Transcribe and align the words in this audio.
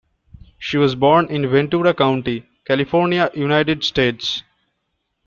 She 0.57 0.77
was 0.77 0.95
born 0.95 1.27
in 1.27 1.47
Ventura 1.47 1.93
County, 1.93 2.43
California, 2.65 3.29
United 3.35 3.83
States. 3.83 4.41